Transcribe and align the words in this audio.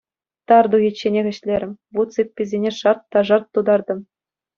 Тар 0.51 0.65
тухичченех 0.75 1.25
ӗҫлерӗм, 1.31 1.73
вут 1.97 2.09
сыпписене 2.15 2.71
шарт 2.79 3.01
та 3.17 3.23
шарт 3.29 3.47
тутартӑм. 3.59 3.99